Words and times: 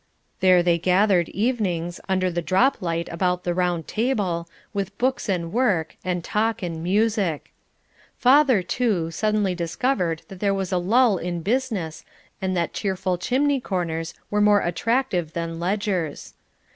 There 0.39 0.63
they 0.63 0.79
gathered 0.79 1.29
evenings, 1.29 1.99
under 2.09 2.31
the 2.31 2.41
drop 2.41 2.81
light 2.81 3.07
about 3.09 3.43
the 3.43 3.53
round 3.53 3.87
table, 3.87 4.49
with 4.73 4.97
books 4.97 5.29
and 5.29 5.53
work, 5.53 5.95
and 6.03 6.23
talk 6.23 6.63
and 6.63 6.81
music. 6.81 7.53
Father, 8.17 8.63
too, 8.63 9.11
suddenly 9.11 9.53
discovered 9.53 10.23
that 10.27 10.39
there 10.39 10.55
was 10.55 10.71
a 10.71 10.79
lull 10.79 11.19
in 11.19 11.41
business, 11.43 12.03
and 12.41 12.57
that 12.57 12.73
cheerful 12.73 13.19
chimney 13.19 13.59
corners 13.59 14.15
were 14.31 14.41
more 14.41 14.61
attractive 14.61 15.33
than 15.33 15.59
ledgers. 15.59 16.33